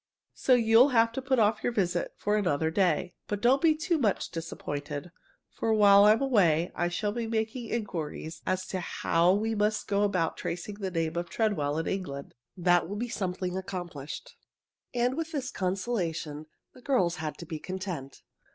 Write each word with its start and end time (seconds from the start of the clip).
So 0.33 0.55
you'll 0.55 0.89
have 0.97 1.11
to 1.11 1.21
put 1.21 1.37
off 1.37 1.61
your 1.63 1.71
visit 1.71 2.13
for 2.17 2.35
another 2.35 2.71
day. 2.71 3.13
But 3.27 3.39
don't 3.39 3.61
be 3.61 3.75
too 3.75 3.99
much 3.99 4.31
disappointed, 4.31 5.11
for 5.51 5.71
while 5.75 6.05
I'm 6.05 6.23
away 6.23 6.71
I 6.73 6.87
shall 6.87 7.11
be 7.11 7.27
making 7.27 7.67
inquiries 7.69 8.41
as 8.47 8.65
to 8.69 8.79
how 8.79 9.31
we 9.35 9.53
must 9.53 9.87
go 9.87 10.01
about 10.01 10.37
tracing 10.37 10.77
the 10.79 10.89
name 10.89 11.17
of 11.17 11.29
Treadwell 11.29 11.77
in 11.77 11.85
England. 11.85 12.33
That 12.57 12.89
will 12.89 12.95
be 12.95 13.09
something 13.09 13.55
accomplished." 13.55 14.35
And 14.91 15.15
with 15.15 15.33
this 15.33 15.51
consolation 15.51 16.47
the 16.73 16.81
girls 16.81 17.17
had 17.17 17.37
to 17.37 17.45
be 17.45 17.59
content. 17.59 18.23